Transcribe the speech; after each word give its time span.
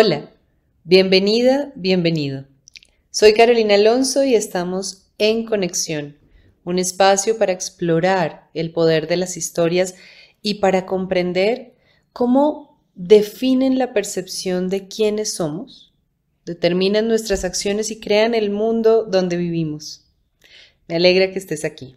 Hola, 0.00 0.30
bienvenida, 0.84 1.72
bienvenido. 1.74 2.44
Soy 3.10 3.34
Carolina 3.34 3.74
Alonso 3.74 4.22
y 4.22 4.36
estamos 4.36 5.10
en 5.18 5.44
Conexión, 5.44 6.16
un 6.62 6.78
espacio 6.78 7.36
para 7.36 7.50
explorar 7.50 8.48
el 8.54 8.70
poder 8.70 9.08
de 9.08 9.16
las 9.16 9.36
historias 9.36 9.96
y 10.40 10.60
para 10.60 10.86
comprender 10.86 11.74
cómo 12.12 12.80
definen 12.94 13.76
la 13.76 13.92
percepción 13.92 14.68
de 14.68 14.86
quiénes 14.86 15.34
somos, 15.34 15.92
determinan 16.46 17.08
nuestras 17.08 17.42
acciones 17.42 17.90
y 17.90 17.98
crean 17.98 18.36
el 18.36 18.50
mundo 18.50 19.02
donde 19.02 19.36
vivimos. 19.36 20.06
Me 20.86 20.94
alegra 20.94 21.32
que 21.32 21.40
estés 21.40 21.64
aquí. 21.64 21.96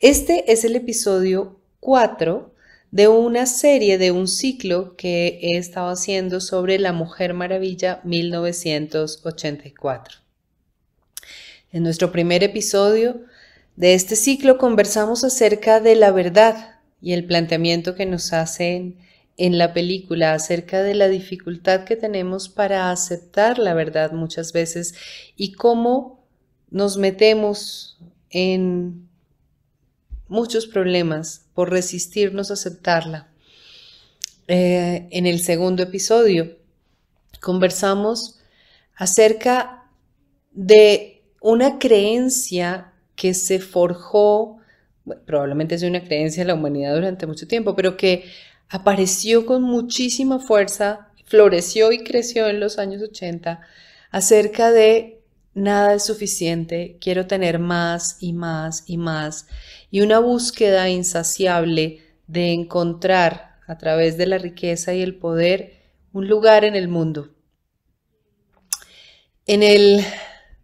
Este 0.00 0.50
es 0.50 0.64
el 0.64 0.74
episodio 0.74 1.60
4 1.78 2.51
de 2.92 3.08
una 3.08 3.46
serie, 3.46 3.98
de 3.98 4.12
un 4.12 4.28
ciclo 4.28 4.94
que 4.96 5.40
he 5.42 5.56
estado 5.56 5.88
haciendo 5.88 6.40
sobre 6.42 6.78
La 6.78 6.92
Mujer 6.92 7.32
Maravilla 7.32 8.02
1984. 8.04 10.18
En 11.72 11.82
nuestro 11.82 12.12
primer 12.12 12.44
episodio 12.44 13.22
de 13.76 13.94
este 13.94 14.14
ciclo 14.14 14.58
conversamos 14.58 15.24
acerca 15.24 15.80
de 15.80 15.96
la 15.96 16.10
verdad 16.10 16.80
y 17.00 17.14
el 17.14 17.24
planteamiento 17.24 17.94
que 17.94 18.04
nos 18.04 18.34
hacen 18.34 18.98
en 19.38 19.56
la 19.56 19.72
película 19.72 20.34
acerca 20.34 20.82
de 20.82 20.94
la 20.94 21.08
dificultad 21.08 21.84
que 21.84 21.96
tenemos 21.96 22.50
para 22.50 22.90
aceptar 22.90 23.58
la 23.58 23.72
verdad 23.72 24.12
muchas 24.12 24.52
veces 24.52 24.94
y 25.34 25.52
cómo 25.52 26.26
nos 26.70 26.98
metemos 26.98 27.98
en 28.28 29.08
muchos 30.32 30.66
problemas 30.66 31.44
por 31.54 31.70
resistirnos 31.70 32.50
a 32.50 32.54
aceptarla. 32.54 33.28
Eh, 34.48 35.06
en 35.10 35.26
el 35.26 35.40
segundo 35.40 35.82
episodio 35.84 36.56
conversamos 37.40 38.40
acerca 38.96 39.84
de 40.50 41.22
una 41.40 41.78
creencia 41.78 42.92
que 43.14 43.34
se 43.34 43.60
forjó, 43.60 44.58
probablemente 45.26 45.74
es 45.74 45.82
una 45.82 46.02
creencia 46.02 46.42
de 46.42 46.48
la 46.48 46.54
humanidad 46.54 46.94
durante 46.94 47.26
mucho 47.26 47.46
tiempo, 47.46 47.76
pero 47.76 47.96
que 47.96 48.24
apareció 48.68 49.44
con 49.44 49.62
muchísima 49.62 50.38
fuerza, 50.38 51.08
floreció 51.26 51.92
y 51.92 52.04
creció 52.04 52.48
en 52.48 52.58
los 52.58 52.78
años 52.78 53.02
80, 53.02 53.60
acerca 54.10 54.70
de 54.70 55.20
nada 55.54 55.94
es 55.94 56.04
suficiente, 56.04 56.96
quiero 57.00 57.26
tener 57.26 57.58
más 57.58 58.16
y 58.20 58.32
más 58.32 58.84
y 58.86 58.96
más, 58.96 59.46
y 59.92 60.00
una 60.00 60.18
búsqueda 60.18 60.88
insaciable 60.88 62.00
de 62.26 62.52
encontrar 62.52 63.60
a 63.66 63.76
través 63.76 64.16
de 64.16 64.26
la 64.26 64.38
riqueza 64.38 64.94
y 64.94 65.02
el 65.02 65.16
poder 65.16 65.74
un 66.14 66.26
lugar 66.28 66.64
en 66.64 66.74
el 66.74 66.88
mundo. 66.88 67.28
En 69.44 69.62
el 69.62 70.02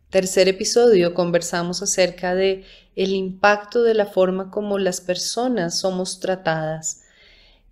tercer 0.08 0.48
episodio 0.48 1.12
conversamos 1.12 1.82
acerca 1.82 2.34
de 2.34 2.64
el 2.96 3.10
impacto 3.12 3.82
de 3.82 3.92
la 3.92 4.06
forma 4.06 4.50
como 4.50 4.78
las 4.78 5.02
personas 5.02 5.78
somos 5.78 6.20
tratadas 6.20 7.02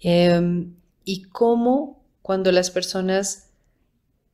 em, 0.00 0.74
y 1.06 1.22
cómo 1.22 2.04
cuando 2.20 2.52
las 2.52 2.70
personas 2.70 3.48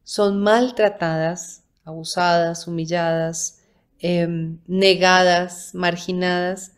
son 0.03 0.43
maltratadas 0.43 1.63
abusadas, 1.85 2.67
humilladas, 2.67 3.61
em, 4.01 4.59
negadas, 4.67 5.73
marginadas, 5.73 6.73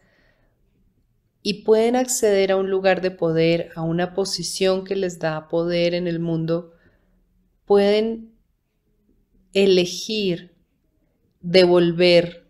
y 1.46 1.62
pueden 1.62 1.94
acceder 1.94 2.52
a 2.52 2.56
un 2.56 2.70
lugar 2.70 3.02
de 3.02 3.10
poder, 3.10 3.70
a 3.76 3.82
una 3.82 4.14
posición 4.14 4.82
que 4.82 4.96
les 4.96 5.18
da 5.18 5.46
poder 5.48 5.92
en 5.92 6.06
el 6.06 6.18
mundo, 6.18 6.72
pueden 7.66 8.32
elegir 9.52 10.54
devolver, 11.42 12.46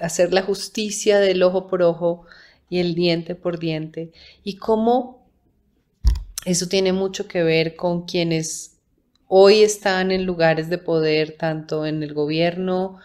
hacer 0.00 0.32
la 0.32 0.42
justicia 0.42 1.18
del 1.18 1.42
ojo 1.42 1.66
por 1.66 1.82
ojo 1.82 2.24
y 2.70 2.78
el 2.78 2.94
diente 2.94 3.34
por 3.34 3.58
diente, 3.58 4.12
y 4.44 4.58
cómo 4.58 5.28
eso 6.44 6.68
tiene 6.68 6.92
mucho 6.92 7.26
que 7.26 7.42
ver 7.42 7.74
con 7.74 8.06
quienes 8.06 8.78
hoy 9.26 9.62
están 9.62 10.12
en 10.12 10.24
lugares 10.24 10.70
de 10.70 10.78
poder 10.78 11.36
tanto 11.36 11.84
en 11.84 12.04
el 12.04 12.14
gobierno 12.14 13.00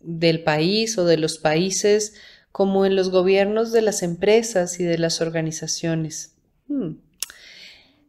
del 0.00 0.44
país 0.44 0.96
o 0.98 1.04
de 1.04 1.16
los 1.16 1.38
países 1.38 2.14
como 2.52 2.84
en 2.84 2.96
los 2.96 3.10
gobiernos 3.10 3.72
de 3.72 3.82
las 3.82 4.02
empresas 4.02 4.80
y 4.80 4.84
de 4.84 4.98
las 4.98 5.20
organizaciones. 5.20 6.34
Hmm. 6.68 6.94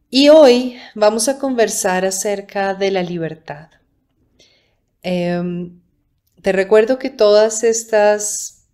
Y 0.10 0.30
hoy 0.30 0.78
vamos 0.96 1.30
a 1.30 1.40
conversar 1.40 2.06
acerca 2.06 2.74
de 2.74 2.92
la 2.92 3.04
libertad. 3.04 3.70
Em, 5.04 5.80
te 6.42 6.52
recuerdo 6.52 7.00
que 7.00 7.10
todas 7.10 7.64
estas, 7.64 8.68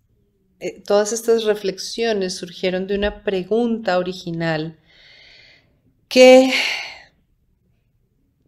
eh, 0.60 0.82
todas 0.84 1.12
estas 1.12 1.44
reflexiones 1.44 2.34
surgieron 2.34 2.86
de 2.86 2.96
una 2.96 3.22
pregunta 3.22 3.98
original 3.98 4.78
que 6.08 6.52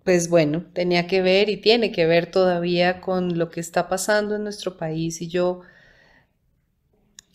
pues 0.05 0.29
bueno, 0.29 0.65
tenía 0.73 1.07
que 1.07 1.23
ver 1.23 1.49
y 1.51 1.59
tiene 1.59 1.93
que 1.93 2.07
ver 2.07 2.31
todavía 2.31 3.01
con 3.01 3.39
lo 3.39 3.51
que 3.51 3.61
está 3.61 3.89
pasando 3.89 4.35
en 4.35 4.43
nuestro 4.43 4.77
país 4.77 5.21
y 5.21 5.29
yo 5.29 5.61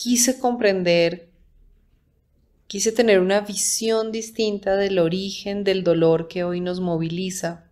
quise 0.06 0.38
comprender, 0.38 1.30
quise 2.68 2.92
tener 2.92 3.20
una 3.20 3.42
visión 3.42 4.12
distinta 4.12 4.76
del 4.76 5.00
origen 5.00 5.64
del 5.64 5.84
dolor 5.84 6.28
que 6.28 6.44
hoy 6.44 6.62
nos 6.62 6.80
moviliza. 6.80 7.64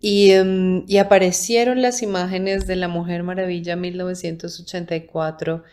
Y, 0.00 0.30
em, 0.30 0.84
y 0.86 0.98
aparecieron 0.98 1.82
las 1.82 2.02
imágenes 2.02 2.68
de 2.68 2.76
la 2.76 2.86
Mujer 2.86 3.24
Maravilla 3.24 3.74
1984 3.74 5.64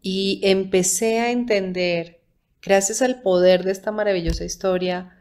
y 0.00 0.40
empecé 0.42 1.20
a 1.20 1.32
entender, 1.32 2.20
gracias 2.62 3.02
al 3.02 3.20
poder 3.20 3.62
de 3.62 3.72
esta 3.72 3.92
maravillosa 3.92 4.46
historia, 4.46 5.18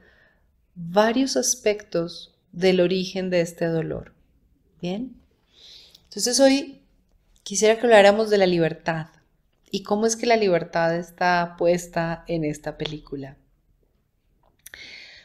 varios 0.76 1.36
aspectos 1.36 2.34
del 2.54 2.80
origen 2.80 3.30
de 3.30 3.42
este 3.42 3.66
dolor. 3.66 4.14
Bien, 4.82 5.14
entonces 6.06 6.40
hoy 6.40 6.80
quisiera 7.44 7.78
que 7.78 7.86
habláramos 7.86 8.30
de 8.30 8.38
la 8.38 8.48
libertad 8.48 9.08
y 9.76 9.84
cómo 9.84 10.06
es 10.06 10.16
que 10.16 10.26
la 10.26 10.38
libertad 10.38 10.96
está 10.96 11.56
puesta 11.58 12.24
en 12.28 12.46
esta 12.46 12.78
película. 12.78 13.38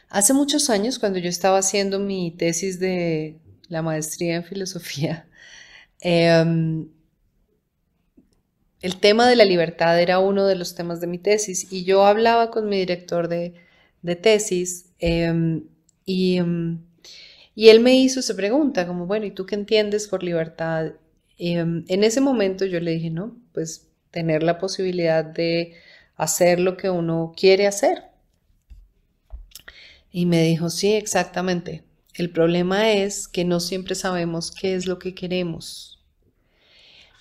Hace 0.09 0.33
muchos 0.33 0.69
años, 0.69 0.99
cuando 0.99 1.19
yo 1.19 1.29
estaba 1.29 1.59
haciendo 1.59 1.97
mi 1.99 2.31
tesis 2.31 2.77
de 2.77 3.39
la 3.69 3.81
maestría 3.81 4.35
en 4.35 4.43
filosofía, 4.43 5.25
em, 6.01 6.89
el 8.81 8.97
tema 8.97 9.25
de 9.29 9.37
la 9.37 9.45
libertad 9.45 9.97
era 10.01 10.19
uno 10.19 10.45
de 10.45 10.55
los 10.55 10.75
temas 10.75 10.99
de 10.99 11.07
mi 11.07 11.17
tesis 11.17 11.71
y 11.71 11.85
yo 11.85 12.05
hablaba 12.05 12.51
con 12.51 12.67
mi 12.67 12.77
director 12.77 13.29
de, 13.29 13.53
de 14.01 14.15
tesis 14.17 14.91
Em, 14.99 15.67
em, 16.05 16.79
y, 17.55 17.69
él 17.69 17.79
me 17.79 17.95
hizo 17.95 18.19
esa 18.19 18.35
pregunta, 18.35 18.85
como, 18.87 19.07
bueno, 19.07 19.25
¿y 19.25 19.31
tú 19.31 19.45
qué 19.45 19.55
entiendes 19.55 20.07
por 20.07 20.23
libertad? 20.23 20.93
En 21.37 22.03
ese 22.03 22.21
momento 22.21 22.65
yo 22.65 22.79
le 22.79 22.91
dije, 22.91 23.09
no, 23.09 23.35
pues 23.53 23.90
tener 24.11 24.43
la 24.43 24.57
posibilidad 24.59 25.23
de 25.23 25.75
hacer 26.15 26.59
lo 26.59 26.77
que 26.77 26.89
uno 26.89 27.33
quiere 27.35 27.67
hacer. 27.67 28.03
Y 30.11 30.25
me 30.25 30.43
dijo, 30.43 30.69
sí, 30.69 30.93
exactamente. 30.93 31.83
El 32.13 32.29
problema 32.29 32.91
es 32.91 33.27
que 33.27 33.45
no 33.45 33.59
siempre 33.59 33.95
sabemos 33.95 34.51
qué 34.51 34.75
es 34.75 34.85
lo 34.85 34.99
que 34.99 35.15
queremos. 35.15 36.03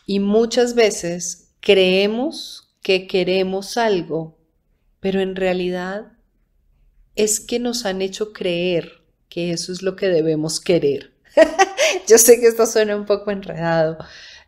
Y 0.05 0.19
muchas 0.19 0.75
veces 0.75 1.53
creemos 1.61 2.75
que 2.83 3.07
queremos 3.07 3.77
algo, 3.77 4.37
pero 4.99 5.21
en 5.21 5.37
realidad 5.37 6.13
es 7.15 7.39
que 7.39 7.59
nos 7.59 7.85
han 7.87 8.03
hecho 8.03 8.33
creer 8.33 9.03
que 9.29 9.53
eso 9.53 9.73
es 9.73 9.83
lo 9.83 9.95
que 9.95 10.09
debemos 10.09 10.61
querer. 10.61 11.13
Yo 12.09 12.19
sé 12.19 12.41
que 12.41 12.49
esto 12.49 12.67
suena 12.67 12.97
un 12.97 13.07
poco 13.07 13.31
enredado, 13.31 13.99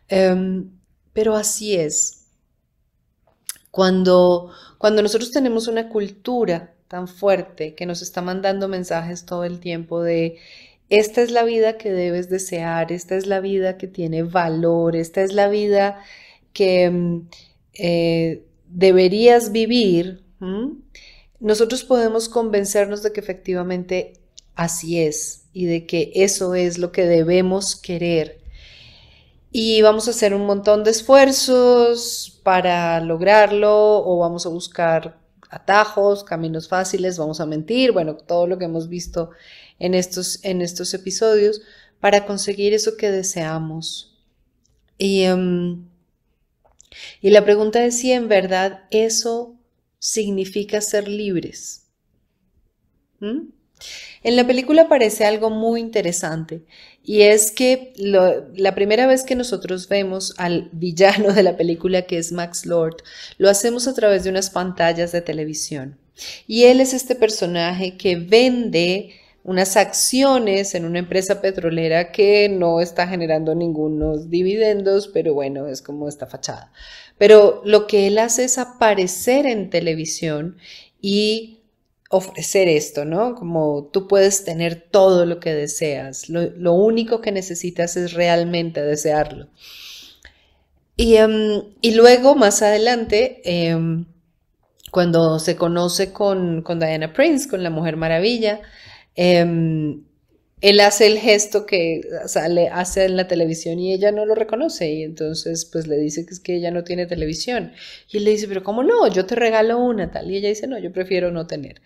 em, 0.09 0.69
pero 1.13 1.35
así 1.35 1.75
es. 1.75 2.22
Cuando, 3.73 4.51
cuando 4.77 5.01
nosotros 5.01 5.31
tenemos 5.31 5.67
una 5.67 5.89
cultura 5.89 6.75
tan 6.87 7.07
fuerte 7.07 7.73
que 7.73 7.87
nos 7.87 8.03
está 8.03 8.21
mandando 8.21 8.67
mensajes 8.67 9.25
todo 9.25 9.45
el 9.45 9.59
tiempo 9.59 10.03
de 10.03 10.37
esta 10.89 11.23
es 11.23 11.31
la 11.31 11.41
vida 11.41 11.79
que 11.79 11.91
debes 11.91 12.29
desear, 12.29 12.91
esta 12.91 13.15
es 13.15 13.25
la 13.25 13.39
vida 13.39 13.79
que 13.79 13.87
tiene 13.87 14.21
valor, 14.21 14.95
esta 14.95 15.23
es 15.23 15.33
la 15.33 15.47
vida 15.47 15.99
que 16.53 16.83
em, 16.83 17.27
eh, 17.73 18.43
deberías 18.67 19.51
vivir, 19.51 20.21
nosotros 21.39 21.83
podemos 21.83 22.29
convencernos 22.29 23.01
de 23.01 23.11
que 23.11 23.21
efectivamente 23.21 24.13
así 24.53 24.99
es 24.99 25.45
y 25.51 25.65
de 25.65 25.87
que 25.87 26.11
eso 26.13 26.53
es 26.53 26.77
lo 26.77 26.91
que 26.91 27.07
debemos 27.07 27.75
querer. 27.75 28.42
Y 29.55 29.83
vamos 29.83 30.07
a 30.07 30.11
hacer 30.11 30.33
un 30.33 30.47
montón 30.47 30.83
de 30.83 30.89
esfuerzos 30.89 32.39
para 32.41 32.99
lograrlo 33.01 34.03
o 34.03 34.17
vamos 34.17 34.47
a 34.47 34.49
buscar 34.49 35.19
atajos, 35.47 36.23
caminos 36.23 36.67
fáciles, 36.67 37.19
vamos 37.19 37.39
a 37.39 37.45
mentir, 37.45 37.91
bueno, 37.91 38.15
todo 38.15 38.47
lo 38.47 38.57
que 38.57 38.65
hemos 38.65 38.89
visto 38.89 39.29
en 39.77 39.93
estos, 39.93 40.43
en 40.43 40.63
estos 40.63 40.95
episodios 40.95 41.61
para 41.99 42.25
conseguir 42.25 42.73
eso 42.73 42.97
que 42.97 43.11
deseamos. 43.11 44.17
Y, 44.97 45.21
em, 45.21 45.85
y 47.21 47.29
la 47.29 47.45
pregunta 47.45 47.85
es 47.85 47.99
si 47.99 48.11
en 48.11 48.27
verdad 48.27 48.85
eso 48.89 49.55
significa 49.99 50.81
ser 50.81 51.07
libres. 51.07 51.91
¿Mm? 53.19 53.49
En 54.23 54.35
la 54.35 54.47
película 54.47 54.83
aparece 54.83 55.25
algo 55.25 55.49
muy 55.51 55.79
interesante 55.79 56.65
y 57.03 57.23
es 57.23 57.51
que 57.51 57.93
la 57.97 58.75
primera 58.75 59.07
vez 59.07 59.23
que 59.23 59.35
nosotros 59.35 59.89
vemos 59.89 60.33
al 60.37 60.69
villano 60.71 61.33
de 61.33 61.43
la 61.43 61.57
película, 61.57 62.03
que 62.03 62.17
es 62.17 62.31
Max 62.31 62.65
Lord, 62.65 62.97
lo 63.37 63.49
hacemos 63.49 63.87
a 63.87 63.93
través 63.93 64.23
de 64.23 64.29
unas 64.29 64.49
pantallas 64.49 65.11
de 65.11 65.21
televisión. 65.21 65.97
Y 66.47 66.63
él 66.63 66.79
es 66.79 66.93
este 66.93 67.15
personaje 67.15 67.97
que 67.97 68.15
vende 68.15 69.11
unas 69.43 69.75
acciones 69.75 70.73
en 70.75 70.85
una 70.85 70.99
empresa 70.99 71.41
petrolera 71.41 72.13
que 72.13 72.47
no 72.47 72.79
está 72.79 73.07
generando 73.07 73.53
ningunos 73.53 74.29
dividendos, 74.29 75.09
pero 75.09 75.33
bueno, 75.33 75.67
es 75.67 75.81
como 75.81 76.07
esta 76.07 76.27
fachada. 76.27 76.71
Pero 77.17 77.61
lo 77.65 77.85
que 77.87 78.07
él 78.07 78.17
hace 78.17 78.45
es 78.45 78.57
aparecer 78.57 79.45
en 79.45 79.69
televisión 79.69 80.57
y 81.01 81.62
ofrecer 82.13 82.67
esto, 82.67 83.05
¿no? 83.05 83.35
Como 83.35 83.89
tú 83.91 84.07
puedes 84.07 84.45
tener 84.45 84.87
todo 84.91 85.25
lo 85.25 85.39
que 85.39 85.53
deseas, 85.53 86.29
lo, 86.29 86.73
único 86.73 87.21
que 87.21 87.31
necesitas 87.31 87.97
es 87.97 88.13
realmente 88.13 88.81
desearlo. 88.81 89.47
Y, 90.95 91.15
em, 91.15 91.63
luego, 91.95 92.35
más 92.35 92.61
adelante, 92.61 93.41
em, 93.45 94.05
cuando 94.91 95.39
se 95.39 95.55
conoce 95.55 96.13
con, 96.13 96.61
con, 96.61 96.79
Diana 96.79 97.13
Prince, 97.13 97.49
con 97.49 97.63
la 97.63 97.71
Mujer 97.71 97.97
Maravilla, 97.97 98.61
em, 99.15 100.03
él 100.63 100.79
hace 100.79 101.07
el 101.07 101.19
gesto 101.19 101.65
que 101.65 101.99
sale, 102.25 102.69
hace 102.69 103.03
en 103.03 103.17
la 103.17 103.27
televisión 103.27 103.79
y 103.79 103.91
ella 103.91 104.13
no 104.13 104.25
lo 104.25 104.33
reconoce 104.33 104.89
y 104.89 105.03
entonces 105.03 105.65
pues 105.65 105.87
le 105.87 105.97
dice 105.97 106.25
que 106.25 106.33
es 106.33 106.39
que 106.39 106.55
ella 106.55 106.71
no 106.71 106.85
tiene 106.85 107.05
televisión 107.05 107.73
y 108.09 108.15
él 108.15 108.23
le 108.23 108.31
dice, 108.31 108.47
pero 108.47 108.63
¿cómo 108.63 108.81
no? 108.81 109.09
Yo 109.09 109.25
te 109.25 109.35
regalo 109.35 109.77
una 109.77 110.09
tal 110.09 110.31
y 110.31 110.37
ella 110.37 110.47
dice, 110.47 110.65
no, 110.67 110.79
yo 110.79 110.93
prefiero 110.93 111.31
no 111.31 111.47
tener. 111.47 111.81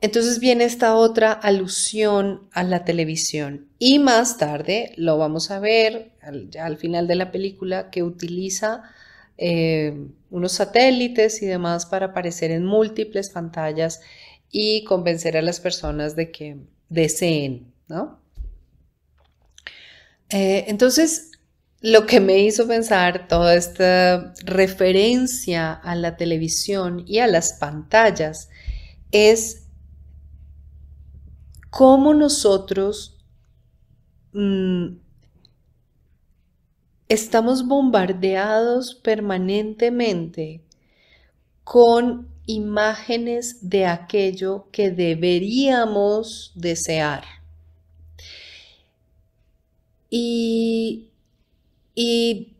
Entonces 0.00 0.38
viene 0.38 0.64
esta 0.64 0.94
otra 0.94 1.32
alusión 1.32 2.48
a 2.52 2.62
la 2.62 2.84
televisión 2.84 3.66
y 3.80 3.98
más 3.98 4.38
tarde 4.38 4.92
lo 4.96 5.18
vamos 5.18 5.50
a 5.50 5.58
ver 5.58 6.12
al, 6.22 6.50
al 6.60 6.76
final 6.76 7.08
de 7.08 7.16
la 7.16 7.32
película 7.32 7.90
que 7.90 8.04
utiliza 8.04 8.84
eh, 9.36 10.10
unos 10.30 10.52
satélites 10.52 11.42
y 11.42 11.46
demás 11.46 11.86
para 11.86 12.06
aparecer 12.06 12.52
en 12.52 12.64
múltiples 12.64 13.30
pantallas 13.30 14.00
y 14.52 14.84
convencer 14.84 15.36
a 15.36 15.42
las 15.42 15.58
personas 15.58 16.14
de 16.14 16.30
que 16.30 16.58
deseen, 16.88 17.72
¿no? 17.88 18.20
Eh, 20.30 20.64
entonces, 20.68 21.32
lo 21.80 22.06
que 22.06 22.18
me 22.18 22.38
hizo 22.38 22.66
pensar 22.66 23.28
toda 23.28 23.54
esta 23.54 24.32
referencia 24.44 25.72
a 25.72 25.94
la 25.94 26.16
televisión 26.16 27.04
y 27.06 27.18
a 27.18 27.26
las 27.26 27.52
pantallas 27.54 28.48
es 29.12 29.66
cómo 31.70 32.14
nosotros 32.14 33.18
mm, 34.32 34.96
estamos 37.08 37.66
bombardeados 37.66 38.94
permanentemente 38.94 40.64
con 41.64 42.33
imágenes 42.46 43.68
de 43.68 43.86
aquello 43.86 44.68
que 44.72 44.90
deberíamos 44.90 46.52
desear. 46.54 47.24
Y, 50.10 51.10
y 51.94 52.56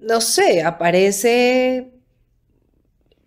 no 0.00 0.20
sé, 0.20 0.62
aparece 0.62 1.92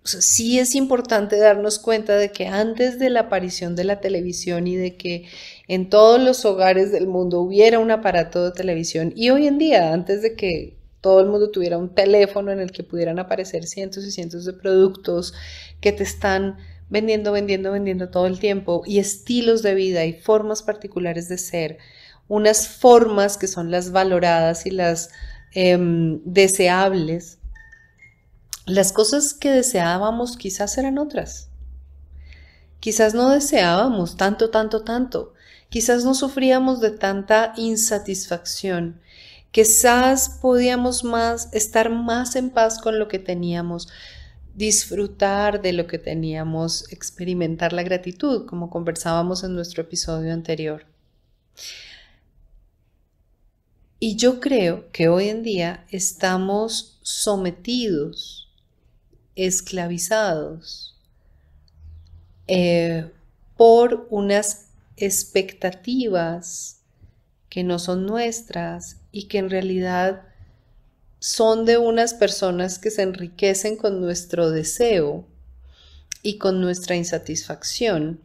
sí 0.04 0.60
es 0.60 0.76
importante 0.76 1.38
darnos 1.38 1.80
cuenta 1.80 2.16
de 2.16 2.32
que 2.32 2.48
antes 2.48 3.00
de 3.00 3.10
la 3.10 3.22
aparición 3.22 3.76
de 3.76 3.84
la 3.84 4.00
televisión 4.00 4.68
y 4.68 4.76
de 4.76 4.96
que 4.96 5.26
en 5.68 5.90
todos 5.90 6.22
los 6.22 6.46
hogares 6.46 6.92
del 6.92 7.08
mundo 7.08 7.42
hubiera 7.42 7.80
un 7.80 7.92
aparato 7.92 8.46
de 8.46 8.52
televisión 8.52 9.14
y 9.16 9.30
hoy 9.30 9.48
en 9.48 9.58
día, 9.58 9.94
antes 9.94 10.22
de 10.22 10.36
que 10.36 10.79
todo 11.02 11.22
el 11.22 11.28
mundo 11.28 11.52
tuviera 11.52 11.78
un 11.78 11.94
teléfono 11.94 12.52
en 12.52 12.60
el 12.60 12.72
que 12.72 12.84
pudieran 12.84 13.20
aparecer 13.20 13.66
cientos 13.66 14.06
y 14.06 14.12
cientos 14.12 14.46
de 14.46 14.54
productos 14.54 15.34
que 15.80 15.92
te 15.92 16.04
están 16.04 16.58
vendiendo, 16.90 17.32
vendiendo, 17.32 17.72
vendiendo 17.72 18.10
todo 18.10 18.28
el 18.28 18.40
tiempo 18.40 18.84
y 18.86 19.00
estilos 19.00 19.62
de 19.62 19.76
vida 19.76 20.06
y 20.06 20.14
formas 20.14 20.64
particulares 20.64 21.30
de 21.30 21.38
ser, 21.38 21.78
unas 22.28 22.68
formas 22.68 23.38
que 23.38 23.48
son 23.48 23.72
las 23.72 23.92
valoradas 23.92 24.66
y 24.66 24.72
las 24.72 25.10
em, 25.54 26.22
deseables 26.26 27.40
las 28.70 28.94
cosas 28.94 29.34
que 29.34 29.50
deseábamos 29.50 30.38
quizás 30.38 30.78
eran 30.78 31.00
otras. 31.00 31.50
Quizás 32.80 33.16
no 33.16 33.30
deseábamos 33.30 34.16
tanto, 34.16 34.52
tanto, 34.52 34.84
tanto. 34.84 35.34
Quizás 35.70 36.06
no 36.06 36.14
sufríamos 36.14 36.80
de 36.80 36.92
tanta 36.92 37.54
insatisfacción. 37.58 39.02
Quizás 39.52 40.38
podíamos 40.42 41.04
más 41.04 41.52
estar 41.54 41.90
más 41.90 42.36
en 42.36 42.52
paz 42.52 42.80
con 42.80 43.00
lo 43.00 43.08
que 43.08 43.18
teníamos, 43.18 43.88
disfrutar 44.56 45.62
de 45.62 45.74
lo 45.74 45.88
que 45.88 45.98
teníamos, 45.98 46.92
experimentar 46.92 47.74
la 47.74 47.84
gratitud, 47.84 48.46
como 48.46 48.70
conversábamos 48.70 49.44
en 49.44 49.56
nuestro 49.56 49.82
episodio 49.82 50.34
anterior. 50.34 50.86
Y 54.00 54.16
yo 54.16 54.40
creo 54.40 54.92
que 54.92 55.10
hoy 55.10 55.30
en 55.30 55.44
día 55.44 55.86
estamos 55.90 57.00
sometidos 57.02 58.50
esclavizados 59.36 60.98
eh, 62.48 63.12
por 63.58 64.08
unas 64.10 64.68
expectativas 64.96 66.79
que 67.50 67.64
no 67.64 67.80
son 67.80 68.06
nuestras 68.06 68.98
y 69.12 69.28
que 69.28 69.40
en 69.40 69.50
realidad 69.50 70.24
son 71.20 71.66
de 71.66 71.78
unas 71.78 72.14
personas 72.14 72.80
que 72.80 72.92
se 72.92 73.02
enriquecen 73.02 73.76
con 73.76 74.00
nuestro 74.00 74.52
deseo 74.52 75.26
y 76.24 76.38
con 76.38 76.62
nuestra 76.62 76.96
insatisfacción. 76.96 78.22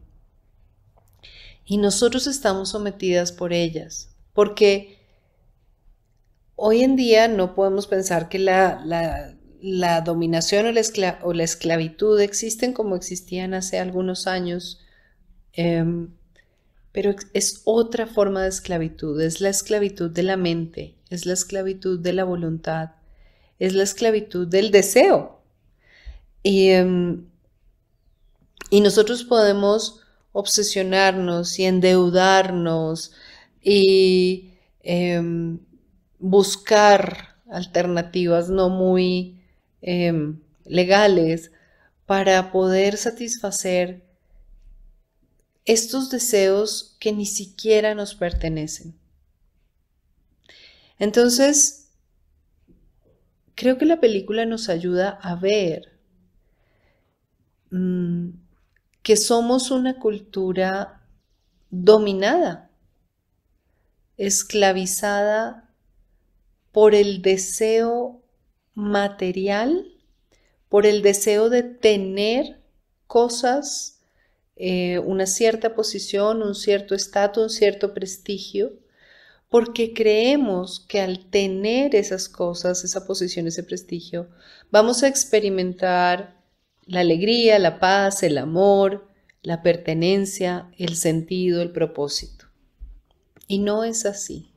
Y 1.64 1.78
nosotros 1.78 2.26
estamos 2.26 2.70
sometidas 2.70 3.32
por 3.32 3.52
ellas, 3.52 4.10
porque 4.32 4.98
hoy 6.56 6.82
en 6.82 6.94
día 6.94 7.26
no 7.26 7.54
podemos 7.54 7.86
pensar 7.86 8.28
que 8.28 8.38
la, 8.38 8.82
la, 9.60 10.00
dominación 10.02 10.66
o 10.66 11.32
la, 11.32 11.44
esclavitud 11.44 12.20
existen 12.20 12.72
como 12.74 12.96
existían 12.96 13.54
hace 13.54 13.78
algunos 13.78 14.26
años, 14.26 14.80
em, 15.52 16.10
pero 16.94 17.14
es 17.34 17.60
otra 17.64 18.06
forma 18.06 18.42
de 18.42 18.48
esclavitud, 18.48 19.20
es 19.20 19.42
la 19.42 19.50
esclavitud 19.50 20.10
de 20.10 20.22
la 20.22 20.38
mente, 20.38 20.94
es 21.10 21.26
la 21.26 21.34
esclavitud 21.34 22.00
de 22.00 22.14
la 22.14 22.24
voluntad, 22.24 22.92
es 23.58 23.74
la 23.74 23.82
esclavitud 23.82 24.48
del 24.48 24.70
deseo. 24.70 25.42
Y, 26.42 26.68
em, 26.68 27.26
y 28.70 28.80
nosotros 28.80 29.24
podemos 29.24 30.00
obsesionarnos 30.32 31.58
y 31.58 31.64
endeudarnos 31.66 33.12
y 33.62 34.52
em, 34.80 35.58
buscar 36.18 37.36
alternativas 37.50 38.48
no 38.48 38.70
muy 38.70 39.44
Em, 39.86 40.40
legales 40.64 41.52
para 42.06 42.50
poder 42.52 42.96
satisfacer 42.96 44.02
estos 45.64 46.10
deseos 46.10 46.96
que 47.00 47.12
ni 47.12 47.26
siquiera 47.26 47.94
nos 47.94 48.14
pertenecen. 48.14 48.98
Entonces, 50.98 51.90
creo 53.54 53.78
que 53.78 53.86
la 53.86 54.00
película 54.00 54.46
nos 54.46 54.68
ayuda 54.68 55.10
a 55.22 55.34
ver 55.36 55.98
mm, 57.70 58.30
que 59.02 59.16
somos 59.16 59.70
una 59.70 59.98
cultura 59.98 61.02
dominada, 61.70 62.70
esclavizada 64.16 65.74
por 66.72 66.94
el 66.94 67.22
deseo 67.22 68.22
material 68.74 69.94
por 70.74 70.86
el 70.86 71.02
deseo 71.02 71.50
de 71.50 71.62
tener 71.62 72.60
cosas, 73.06 73.93
eh, 74.56 74.98
una 75.00 75.26
cierta 75.26 75.74
posición, 75.74 76.42
un 76.42 76.54
cierto 76.54 76.94
estatus, 76.94 77.42
un 77.42 77.50
cierto 77.50 77.94
prestigio, 77.94 78.72
porque 79.48 79.94
creemos 79.94 80.80
que 80.80 81.00
al 81.00 81.26
tener 81.30 81.94
esas 81.94 82.28
cosas, 82.28 82.84
esa 82.84 83.06
posición, 83.06 83.46
ese 83.46 83.62
prestigio, 83.62 84.28
vamos 84.70 85.02
a 85.02 85.08
experimentar 85.08 86.42
la 86.86 87.00
alegría, 87.00 87.58
la 87.58 87.78
paz, 87.80 88.22
el 88.22 88.38
amor, 88.38 89.08
la 89.42 89.62
pertenencia, 89.62 90.70
el 90.78 90.96
sentido, 90.96 91.62
el 91.62 91.70
propósito. 91.70 92.46
Y 93.46 93.58
no 93.58 93.84
es 93.84 94.06
así. 94.06 94.50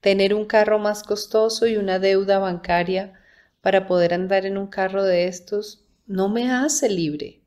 Tener 0.00 0.34
un 0.34 0.46
carro 0.46 0.78
más 0.78 1.02
costoso 1.02 1.66
y 1.66 1.76
una 1.76 1.98
deuda 1.98 2.38
bancaria 2.38 3.14
para 3.60 3.86
poder 3.86 4.14
andar 4.14 4.46
en 4.46 4.58
un 4.58 4.66
carro 4.68 5.02
de 5.02 5.26
estos 5.26 5.84
no 6.06 6.28
me 6.28 6.50
hace 6.50 6.88
libre. 6.88 7.40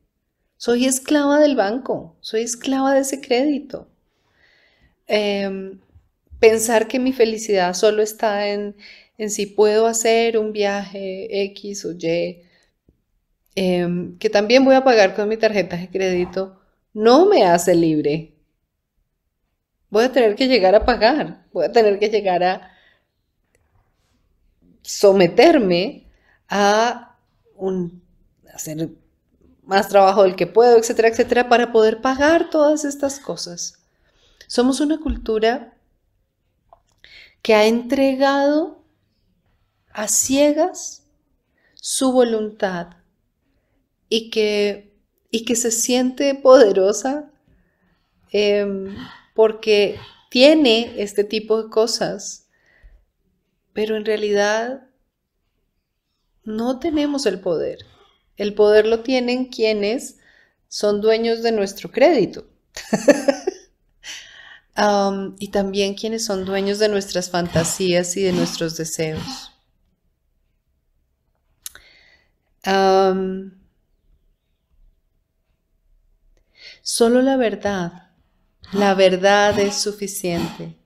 Soy 0.60 0.84
esclava 0.84 1.38
del 1.40 1.56
banco, 1.56 2.16
soy 2.20 2.42
esclava 2.42 2.92
de 2.94 3.00
ese 3.00 3.20
crédito. 3.20 3.88
Em, 5.06 5.80
pensar 6.38 6.86
que 6.86 6.98
mi 6.98 7.12
felicidad 7.12 7.74
solo 7.74 8.02
está 8.02 8.48
en, 8.48 8.76
en 9.18 9.30
si 9.30 9.46
puedo 9.46 9.86
hacer 9.86 10.38
un 10.38 10.52
viaje 10.52 11.42
X 11.44 11.84
o 11.86 11.92
Y 11.92 12.42
Em, 13.54 14.16
que 14.18 14.30
también 14.30 14.64
voy 14.64 14.74
a 14.74 14.84
pagar 14.84 15.14
con 15.14 15.28
mi 15.28 15.36
tarjeta 15.36 15.76
de 15.76 15.90
crédito, 15.90 16.60
no 16.94 17.26
me 17.26 17.44
hace 17.44 17.74
libre. 17.74 18.32
Voy 19.90 20.04
a 20.04 20.12
tener 20.12 20.36
que 20.36 20.46
llegar 20.48 20.74
a 20.74 20.84
pagar, 20.86 21.44
voy 21.52 21.66
a 21.66 21.72
tener 21.72 21.98
que 21.98 22.08
llegar 22.08 22.42
a 22.44 22.70
someterme 24.82 26.06
a 26.48 27.18
un, 27.56 28.02
hacer 28.54 28.88
más 29.70 29.88
trabajo 29.88 30.24
del 30.24 30.34
que 30.34 30.48
puedo, 30.48 30.76
etcétera, 30.76 31.06
etcétera, 31.06 31.48
para 31.48 31.70
poder 31.70 32.00
pagar 32.00 32.50
todas 32.50 32.84
estas 32.84 33.20
cosas. 33.20 33.78
Somos 34.48 34.80
una 34.80 34.98
cultura 34.98 35.78
que 37.40 37.54
ha 37.54 37.66
entregado 37.66 38.82
a 39.92 40.08
ciegas 40.08 41.06
su 41.74 42.10
voluntad 42.10 42.96
y 44.08 44.30
que, 44.30 44.92
y 45.30 45.44
que 45.44 45.54
se 45.54 45.70
siente 45.70 46.34
poderosa 46.34 47.30
em, 48.32 48.96
porque 49.36 50.00
tiene 50.30 51.00
este 51.00 51.22
tipo 51.22 51.62
de 51.62 51.70
cosas, 51.70 52.48
pero 53.72 53.96
en 53.96 54.04
realidad 54.04 54.88
no 56.42 56.80
tenemos 56.80 57.24
el 57.26 57.38
poder. 57.38 57.86
El 58.40 58.54
poder 58.54 58.86
lo 58.86 59.00
tienen 59.00 59.46
quienes 59.46 60.16
son 60.66 61.02
dueños 61.02 61.42
de 61.42 61.52
nuestro 61.52 61.90
crédito. 61.90 62.46
Um, 64.76 65.36
y 65.38 65.48
también 65.48 65.94
quienes 65.94 66.24
son 66.24 66.46
dueños 66.46 66.78
de 66.78 66.88
nuestras 66.88 67.28
fantasías 67.28 68.16
y 68.16 68.22
de 68.22 68.32
nuestros 68.32 68.78
deseos. 68.78 69.52
Um, 72.64 73.50
Solo 76.82 77.20
la 77.22 77.36
verdad, 77.36 78.10
la 78.72 78.94
verdad 78.94 79.58
es 79.58 79.76
suficiente. 79.76 80.76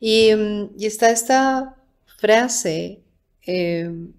Y, 0.00 0.34
mm, 0.34 0.70
está 0.80 1.10
esta 1.10 1.76
frase 2.18 3.02
em, 3.42 4.12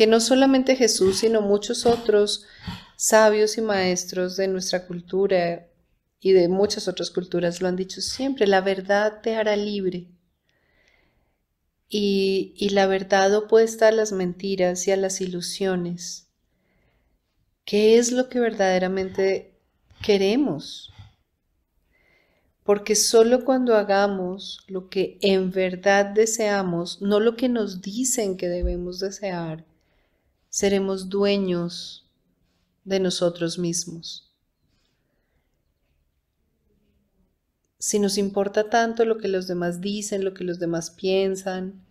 que 0.00 0.06
no 0.06 0.18
solamente 0.18 0.76
Jesús, 0.76 1.18
sino 1.18 1.42
muchos 1.42 1.84
otros 1.84 2.46
sabios 2.96 3.58
y 3.58 3.60
maestros 3.60 4.34
de 4.38 4.48
nuestra 4.48 4.86
cultura 4.86 5.66
y 6.18 6.32
de 6.32 6.48
muchas 6.48 6.88
otras 6.88 7.10
culturas 7.10 7.60
lo 7.60 7.68
han 7.68 7.76
dicho 7.76 8.00
siempre, 8.00 8.46
la 8.46 8.62
verdad 8.62 9.20
te 9.20 9.36
hará 9.36 9.56
libre. 9.56 10.06
Y, 11.90 12.54
y 12.56 12.70
la 12.70 12.86
verdad 12.86 13.34
opuesta 13.34 13.88
a 13.88 13.92
las 13.92 14.10
mentiras 14.12 14.88
y 14.88 14.92
a 14.92 14.96
las 14.96 15.20
ilusiones 15.20 16.28
¿Qué 17.66 17.98
es 17.98 18.10
lo 18.10 18.30
que 18.30 18.40
verdaderamente 18.40 19.52
queremos? 20.02 20.94
Porque 22.64 22.94
solo 22.94 23.44
cuando 23.44 23.76
hagamos 23.76 24.64
lo 24.66 24.88
que 24.88 25.18
en 25.20 25.50
verdad 25.50 26.06
deseamos, 26.06 27.02
no 27.02 27.20
lo 27.20 27.36
que 27.36 27.50
nos 27.50 27.82
dicen 27.82 28.38
que 28.38 28.48
debemos 28.48 28.98
desear, 28.98 29.66
seremos 30.50 31.08
dueños 31.08 32.06
de 32.84 33.00
nosotros 33.00 33.58
mismos. 33.58 34.30
Si 37.78 37.98
nos 37.98 38.18
importa 38.18 38.68
tanto 38.68 39.06
lo 39.06 39.16
que 39.16 39.28
los 39.28 39.46
demás 39.46 39.80
dicen, 39.80 40.24
lo 40.24 40.34
que 40.34 40.44
los 40.44 40.58
demás 40.58 40.90
piensan, 40.90 41.82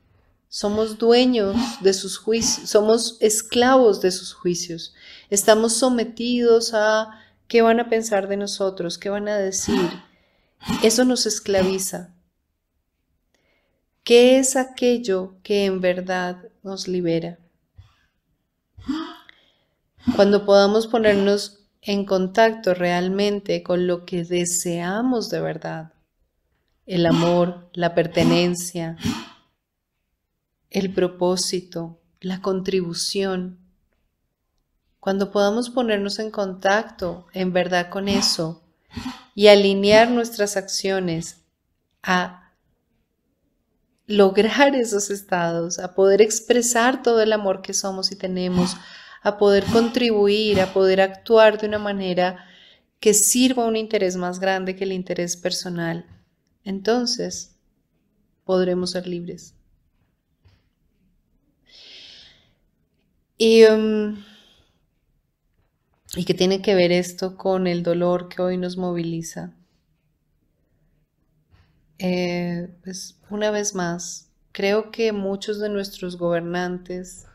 somos 0.49 0.97
dueños 0.97 1.55
de 1.81 1.93
sus 1.93 2.17
juicios, 2.17 2.69
somos 2.69 3.17
esclavos 3.21 4.01
de 4.01 4.11
sus 4.11 4.33
juicios. 4.33 4.93
Estamos 5.29 5.73
sometidos 5.77 6.73
a 6.73 7.09
qué 7.47 7.61
van 7.61 7.79
a 7.79 7.89
pensar 7.89 8.27
de 8.27 8.37
nosotros, 8.37 8.97
qué 8.97 9.09
van 9.09 9.27
a 9.29 9.37
decir. 9.37 9.89
Eso 10.83 11.05
nos 11.05 11.25
esclaviza. 11.25 12.13
¿Qué 14.03 14.37
es 14.37 14.55
aquello 14.55 15.35
que 15.43 15.65
en 15.65 15.81
verdad 15.81 16.49
nos 16.61 16.87
libera? 16.87 17.39
Cuando 20.15 20.45
podamos 20.45 20.87
ponernos 20.87 21.59
en 21.81 22.05
contacto 22.05 22.73
realmente 22.73 23.63
con 23.63 23.87
lo 23.87 24.05
que 24.05 24.23
deseamos 24.23 25.29
de 25.29 25.41
verdad, 25.41 25.93
el 26.85 27.05
amor, 27.05 27.69
la 27.73 27.93
pertenencia, 27.93 28.97
el 30.69 30.93
propósito, 30.93 31.99
la 32.21 32.41
contribución. 32.41 33.59
Cuando 34.99 35.31
podamos 35.31 35.69
ponernos 35.69 36.19
en 36.19 36.31
contacto 36.31 37.27
en 37.33 37.53
verdad 37.53 37.89
con 37.89 38.07
eso 38.07 38.63
y 39.35 39.47
alinear 39.47 40.09
nuestras 40.09 40.57
acciones 40.57 41.41
a 42.01 42.53
lograr 44.07 44.75
esos 44.75 45.11
estados, 45.11 45.77
a 45.77 45.93
poder 45.93 46.21
expresar 46.21 47.03
todo 47.03 47.21
el 47.21 47.31
amor 47.31 47.61
que 47.61 47.73
somos 47.73 48.11
y 48.11 48.15
tenemos, 48.15 48.75
a 49.21 49.37
poder 49.37 49.65
contribuir, 49.65 50.61
a 50.61 50.73
poder 50.73 51.01
actuar 51.01 51.59
de 51.59 51.67
una 51.67 51.79
manera 51.79 52.45
que 52.99 53.13
sirva 53.13 53.63
a 53.63 53.67
un 53.67 53.75
interés 53.75 54.15
más 54.15 54.39
grande 54.39 54.75
que 54.75 54.83
el 54.83 54.93
interés 54.93 55.37
personal, 55.37 56.05
entonces 56.63 57.55
podremos 58.43 58.91
ser 58.91 59.07
libres. 59.07 59.53
Y, 63.37 63.63
um, 63.65 64.17
y 66.15 66.25
qué 66.25 66.33
tiene 66.33 66.61
que 66.61 66.75
ver 66.75 66.91
esto 66.91 67.37
con 67.37 67.67
el 67.67 67.83
dolor 67.83 68.27
que 68.27 68.41
hoy 68.41 68.57
nos 68.57 68.75
moviliza. 68.75 69.53
Eh, 71.99 72.69
pues 72.83 73.17
una 73.29 73.51
vez 73.51 73.75
más, 73.75 74.29
creo 74.51 74.91
que 74.91 75.11
muchos 75.13 75.59
de 75.59 75.69
nuestros 75.69 76.17
gobernantes, 76.17 77.28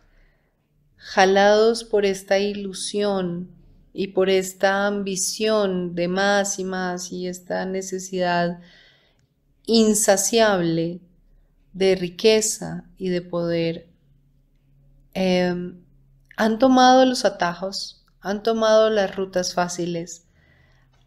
jalados 1.05 1.85
por 1.85 2.07
esta 2.07 2.39
ilusión 2.39 3.51
y 3.93 4.09
por 4.09 4.31
esta 4.31 4.87
ambición 4.87 5.95
de 5.95 6.09
más 6.09 6.59
y 6.59 6.65
más 6.65 7.13
y 7.13 7.29
esta 7.29 7.67
necesidad 7.67 8.59
insaciable 9.67 11.03
de 11.75 11.95
riqueza 11.95 12.89
y 12.97 13.11
de 13.11 13.21
poder, 13.21 13.91
em, 15.13 15.85
han 16.39 16.59
tomado 16.59 17.05
los 17.05 17.27
atajos, 17.27 18.03
han 18.21 18.43
tomado 18.43 18.89
las 18.89 19.15
rutas 19.15 19.53
fáciles, 19.53 20.27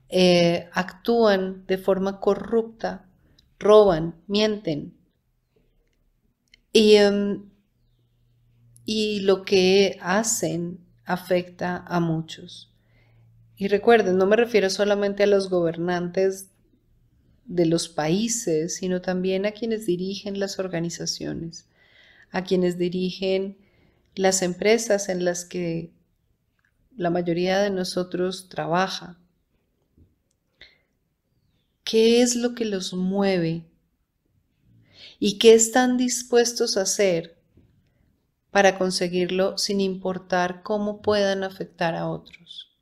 eh, 0.09 0.69
actúan 0.73 1.65
de 1.65 1.79
forma 1.79 2.19
corrupta, 2.19 3.09
roban, 3.57 4.21
mienten. 4.27 4.95
Y, 6.71 6.95
em, 6.97 7.49
y 8.89 9.19
lo 9.19 9.43
que 9.43 9.99
hacen 10.01 10.79
afecta 11.03 11.83
a 11.87 11.99
muchos. 11.99 12.71
Y 13.57 13.67
recuerden, 13.67 14.17
no 14.17 14.25
me 14.25 14.37
refiero 14.37 14.69
solamente 14.69 15.23
a 15.23 15.27
los 15.27 15.49
gobernantes 15.49 16.51
de 17.43 17.65
los 17.65 17.89
países, 17.89 18.75
sino 18.77 19.01
también 19.01 19.45
a 19.45 19.51
quienes 19.51 19.85
dirigen 19.85 20.39
las 20.39 20.57
organizaciones, 20.57 21.67
a 22.31 22.45
quienes 22.45 22.77
dirigen 22.77 23.57
las 24.15 24.41
empresas 24.41 25.09
en 25.09 25.25
las 25.25 25.43
que 25.43 25.91
la 26.95 27.09
mayoría 27.09 27.59
de 27.59 27.71
nosotros 27.71 28.47
trabaja. 28.47 29.17
¿Qué 31.83 32.21
es 32.21 32.37
lo 32.37 32.55
que 32.55 32.63
los 32.63 32.93
mueve? 32.93 33.65
¿Y 35.19 35.39
qué 35.39 35.55
están 35.55 35.97
dispuestos 35.97 36.77
a 36.77 36.83
hacer 36.83 37.36
para 38.57 38.79
conseguirlo 38.79 39.55
sin 39.59 39.79
importar 39.81 40.63
cómo 40.63 41.03
puedan 41.03 41.43
afectar 41.43 41.93
a 41.93 42.09
otros? 42.09 42.75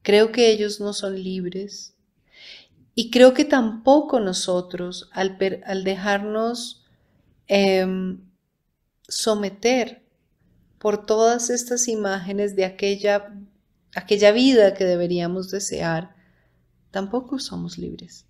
Creo 0.00 0.32
que 0.32 0.50
ellos 0.50 0.80
no 0.80 0.94
son 0.94 1.22
libres 1.22 1.94
y 2.94 3.10
creo 3.10 3.34
que 3.34 3.44
tampoco 3.44 4.20
nosotros 4.20 5.10
al, 5.12 5.36
dejarnos 5.84 6.86
em, 7.48 8.18
someter 9.06 10.06
por 10.78 11.04
todas 11.04 11.50
estas 11.50 11.86
imágenes 11.86 12.56
de 12.56 12.64
aquella 12.64 13.30
aquella 13.94 14.32
vida 14.32 14.72
que 14.72 14.86
deberíamos 14.86 15.50
desear, 15.50 16.16
tampoco 16.90 17.38
somos 17.38 17.76
libres. 17.76 18.24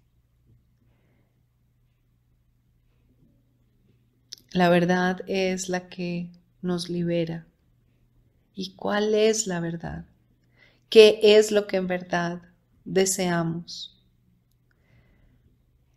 La 4.54 4.68
verdad 4.68 5.22
es 5.26 5.68
la 5.68 5.88
que 5.88 6.30
nos 6.62 6.88
libera. 6.88 7.44
¿Y 8.54 8.76
cuál 8.76 9.12
es 9.12 9.48
la 9.48 9.58
verdad? 9.58 10.04
¿Qué 10.88 11.18
es 11.20 11.50
lo 11.50 11.66
que 11.66 11.76
en 11.76 11.88
verdad 11.88 12.40
deseamos? 12.84 14.00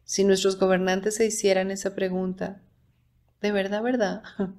Si 0.05 0.23
nuestros 0.23 0.57
gobernantes 0.57 1.17
se 1.17 1.27
hicieran 1.27 1.69
esa 1.69 1.93
pregunta, 1.93 2.59
de 3.41 3.51
verdad, 3.51 3.83
verdad, 3.83 4.23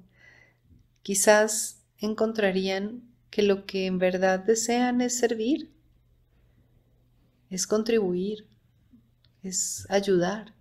quizás 1.02 1.82
encontrarían 1.98 3.02
que 3.30 3.42
lo 3.42 3.66
que 3.66 3.86
en 3.86 3.98
verdad 3.98 4.38
desean 4.38 5.00
es 5.00 5.18
servir, 5.18 5.72
es 7.50 7.66
contribuir, 7.66 8.46
es 9.42 9.86
ayudar. 9.90 10.54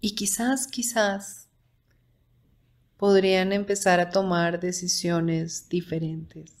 Y 0.00 0.14
quizás, 0.14 0.66
quizás 0.66 1.48
podrían 2.96 3.52
empezar 3.52 4.00
a 4.00 4.10
tomar 4.10 4.60
decisiones 4.60 5.68
diferentes. 5.68 6.52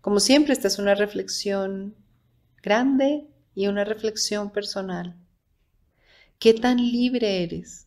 Como 0.00 0.20
siempre, 0.20 0.52
esta 0.52 0.68
es 0.68 0.78
una 0.78 0.94
reflexión 0.94 1.94
grande 2.62 3.26
y 3.54 3.68
una 3.68 3.84
reflexión 3.84 4.50
personal. 4.50 5.16
¿Qué 6.38 6.54
tan 6.54 6.76
libre 6.76 7.42
eres? 7.42 7.86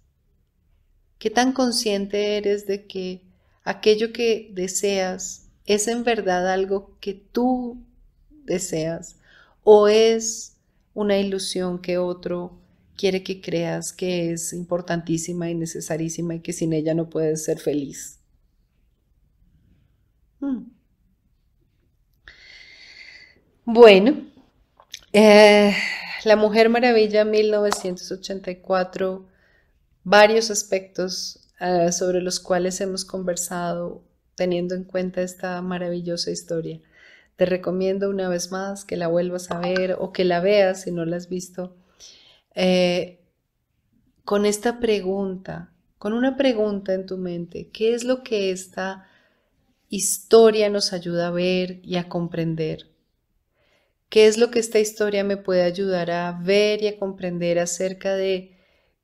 ¿Qué 1.20 1.30
tan 1.30 1.52
consciente 1.52 2.38
eres 2.38 2.68
de 2.68 2.88
que 2.88 3.22
aquello 3.64 4.14
que 4.14 4.50
deseas 4.54 5.48
es 5.66 5.88
en 5.88 6.04
verdad 6.04 6.52
algo 6.52 6.98
que 7.00 7.14
tú 7.14 7.84
deseas 8.30 9.18
o 9.64 9.88
es 9.88 10.56
una 10.94 11.18
ilusión 11.18 11.80
que 11.80 11.98
otro 11.98 12.58
quiere 12.98 13.24
que 13.24 13.42
creas 13.42 13.94
que 13.94 14.32
es 14.32 14.52
importantísima 14.54 15.50
y 15.50 15.56
necesarísima 15.56 16.36
y 16.36 16.42
que 16.42 16.52
sin 16.52 16.74
ella 16.74 16.94
no 16.94 17.10
puedes 17.10 17.46
ser 17.46 17.60
feliz? 17.60 18.20
Hmm. 20.40 20.72
Bueno, 23.66 24.26
eh, 25.14 25.76
La 26.24 26.36
Mujer 26.36 26.70
Maravilla 26.70 27.26
1984, 27.26 29.28
varios 30.04 30.52
aspectos 30.52 31.40
eh, 31.60 31.92
sobre 31.92 32.22
los 32.22 32.40
cuales 32.40 32.80
hemos 32.82 33.04
conversado 33.04 34.04
teniendo 34.36 34.76
en 34.76 34.84
cuenta 34.84 35.22
esta 35.22 35.62
maravillosa 35.62 36.32
historia. 36.32 36.80
Te 37.36 37.46
recomiendo 37.46 38.10
una 38.10 38.30
vez 38.30 38.52
más 38.52 38.86
que 38.86 38.96
la 38.96 39.08
vuelvas 39.08 39.52
a 39.52 39.60
ver 39.60 39.98
o 40.00 40.14
que 40.14 40.24
la 40.24 40.40
veas 40.40 40.84
si 40.84 40.92
no 40.92 41.06
la 41.06 41.18
has 41.18 41.28
visto. 41.28 41.76
Eh, 42.60 43.20
con 44.26 44.48
esta 44.48 44.80
pregunta, 44.80 45.72
con 46.00 46.14
una 46.14 46.36
pregunta 46.36 46.96
en 46.96 47.06
tu 47.06 47.16
mente, 47.16 47.70
¿qué 47.72 47.94
es 47.94 48.04
lo 48.04 48.24
que 48.24 48.50
esta 48.50 49.08
historia 49.90 50.68
nos 50.72 50.92
ayuda 50.92 51.28
a 51.28 51.32
ver 51.32 51.82
y 51.84 51.98
a 51.98 52.10
comprender? 52.10 52.90
¿Qué 54.10 54.26
es 54.26 54.40
lo 54.40 54.50
que 54.50 54.58
esta 54.58 54.80
historia 54.80 55.24
me 55.24 55.38
puede 55.38 55.62
ayudar 55.62 56.10
a 56.10 56.32
ver 56.32 56.82
y 56.82 56.88
a 56.88 56.98
comprender 56.98 57.60
acerca 57.60 58.16
de 58.16 58.58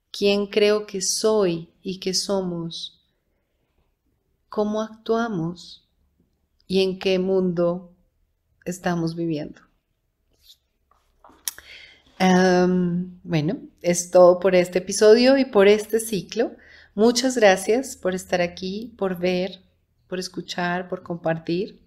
quién 0.09 0.47
creo 0.47 0.87
que 0.87 1.01
soy 1.01 1.69
y 1.83 1.99
que 1.99 2.15
somos? 2.15 3.05
¿Cómo 4.49 4.81
actuamos? 4.81 5.87
¿Y 6.65 6.81
en 6.81 6.97
qué 6.97 7.19
mundo 7.19 7.91
estamos 8.65 9.15
viviendo? 9.15 9.61
Bueno, 13.23 13.57
es 13.81 14.11
todo 14.11 14.39
por 14.39 14.55
este 14.55 14.79
episodio 14.79 15.37
y 15.37 15.43
por 15.45 15.67
este 15.67 15.99
ciclo. 15.99 16.51
Muchas 16.95 17.35
gracias 17.35 17.97
por 17.97 18.15
estar 18.15 18.39
aquí, 18.41 18.93
por 18.97 19.19
ver, 19.19 19.59
por 20.07 20.19
escuchar, 20.19 20.87
por 20.87 21.03
compartir. 21.03 21.81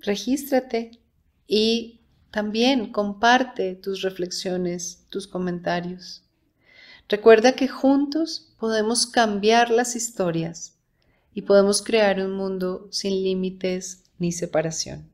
regístrate 0.00 0.98
y 1.46 2.00
también 2.30 2.92
comparte 2.92 3.74
tus 3.74 4.02
reflexiones, 4.02 5.04
tus 5.10 5.26
comentarios. 5.26 6.22
Recuerda 7.08 7.52
que 7.52 7.68
juntos 7.68 8.52
podemos 8.58 9.06
cambiar 9.06 9.70
las 9.70 9.96
historias 9.96 10.77
y 11.34 11.42
podemos 11.42 11.82
crear 11.82 12.20
un 12.20 12.32
mundo 12.32 12.88
sin 12.90 13.22
límites 13.22 14.02
ni 14.18 14.32
separación. 14.32 15.08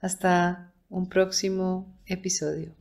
Hasta 0.00 0.72
un 0.88 1.08
próximo 1.08 1.86
episodio. 2.06 2.79